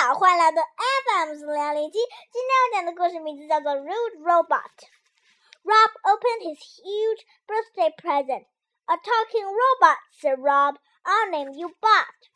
[0.00, 1.98] 好，欢迎来到 FM 四零零七。
[2.32, 8.46] 今天要讲的故事名字叫做《Rude Robot》。Rob opened his huge birthday present.
[8.86, 10.76] A talking robot, said Rob.
[11.04, 12.30] I'll name you Bot.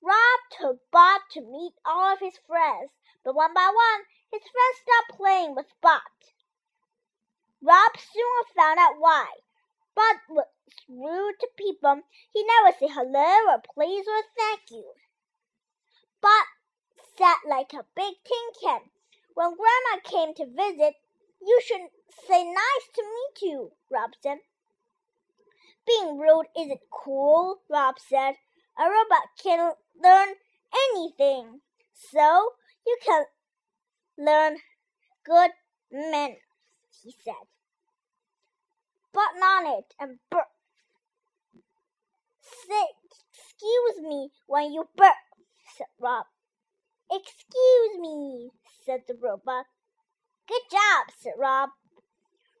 [0.00, 2.90] Rob took Bot to meet all of his friends,
[3.24, 6.00] but one by one, his friends stopped playing with Bot.
[7.60, 9.26] Rob soon found out why.
[9.94, 10.46] Bot was
[10.88, 12.02] rude to people.
[12.32, 14.84] He never said hello or please or thank you.
[16.21, 16.47] Bot
[17.17, 18.81] sat like a big tin can.
[19.33, 20.95] When Grandma came to visit,
[21.41, 21.89] you should
[22.27, 24.39] say nice to meet you, Rob said.
[25.85, 28.35] Being rude isn't cool, Rob said.
[28.77, 30.35] A robot can learn
[30.93, 31.61] anything.
[31.93, 32.53] So
[32.85, 33.25] you can
[34.17, 34.57] learn
[35.23, 35.51] good
[35.91, 36.37] manners,
[37.03, 37.47] he said.
[39.13, 40.47] Bot on it and burp.
[42.41, 42.87] Say
[43.31, 45.15] excuse me when you burp,
[45.77, 46.25] said Rob.
[47.11, 48.49] Excuse me,
[48.85, 49.65] said the robot.
[50.47, 51.69] Good job, said Rob.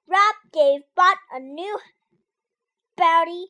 [0.07, 1.79] Rob gave Bot a new
[2.95, 3.47] body.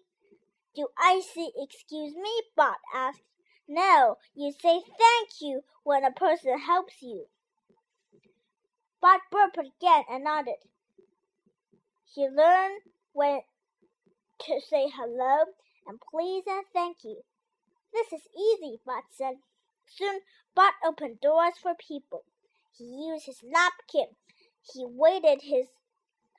[0.75, 2.41] Do I say excuse me?
[2.55, 3.21] Bot asked.
[3.67, 7.25] No, you say thank you when a person helps you.
[9.01, 10.55] Bot burped again and nodded.
[12.13, 12.81] He learned
[13.13, 13.41] when
[14.39, 15.45] to say hello
[15.85, 17.21] and please and thank you.
[17.93, 19.35] This is easy, Bot said
[19.87, 20.21] soon
[20.55, 22.23] Bot opened doors for people.
[22.77, 24.15] He used his napkin.
[24.73, 25.67] He waited his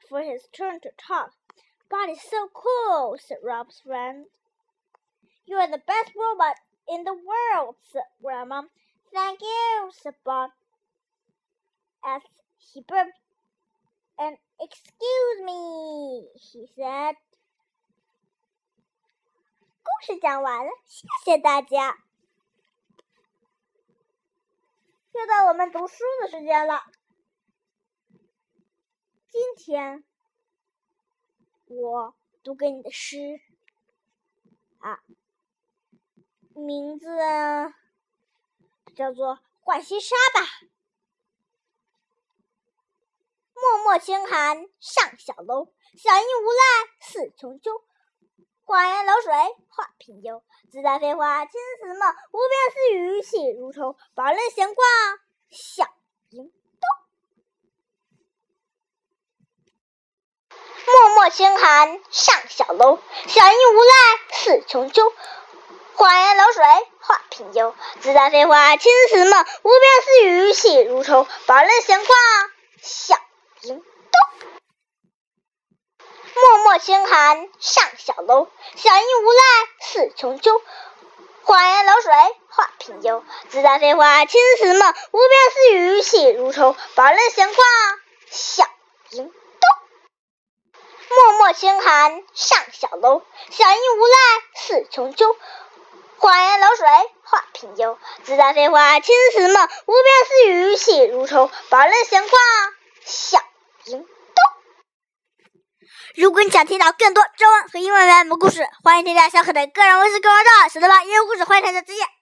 [0.09, 1.33] for his turn to talk.
[1.91, 4.27] Bot is so cool, said Rob's friend.
[5.47, 6.57] You are the best robot
[6.89, 8.63] in the world, said Grandma.
[9.13, 10.51] Thank you, said Bot.
[12.05, 12.23] As
[12.59, 13.19] he burped,
[14.19, 17.17] and excuse me, he said.
[19.83, 22.08] 故事讲完了，谢谢大家。
[25.19, 26.81] 又到我们读书的时间了。
[29.29, 30.05] 今天
[31.67, 33.41] 我读给你的诗
[34.79, 35.01] 啊，
[36.55, 37.09] 名字
[38.95, 39.35] 叫做
[39.65, 40.49] 《浣溪沙》吧。
[43.55, 46.63] 脉脉轻寒上小楼，小音无赖
[47.01, 47.73] 似穷秋。
[48.69, 49.33] 花言流水
[49.71, 52.15] 画平幽，自在飞花轻似梦。
[52.33, 54.85] 无边丝雨细如愁，宝人闲挂
[55.51, 55.87] 笑
[56.29, 56.87] 盈兜。
[60.85, 65.15] 脉脉轻寒上小楼，小音无赖似穷秋。
[65.95, 66.63] 花言流水
[67.01, 69.47] 画平幽，自在飞花轻似梦。
[69.63, 72.15] 无边丝雨细如愁，宝人闲挂
[72.83, 73.17] 笑
[73.63, 73.83] 盈
[76.79, 77.07] 清。
[77.07, 79.43] 寒上小楼，小音无赖
[79.81, 80.61] 似穷秋。
[81.43, 82.13] 花言流水
[82.49, 84.95] 画平幽，自在飞花轻似梦。
[85.13, 87.65] 无边丝雨细如愁，宝人闲挂
[88.31, 88.67] 笑
[89.11, 89.67] 盈兜。
[91.11, 94.17] 脉脉轻寒上小楼，小音无赖
[94.55, 95.35] 似穷秋。
[96.19, 96.87] 花言流水
[97.23, 99.69] 画平幽，自在飞花轻似梦。
[99.87, 102.39] 无边丝雨细如愁，宝人闲挂
[103.05, 103.41] 笑
[103.87, 104.18] 盈兜。
[106.19, 112.18] 如果你想听到更多中文和英文版本故事，欢迎添加小可的个人微信公众号“小豆包英文故事”，欢迎大家再见。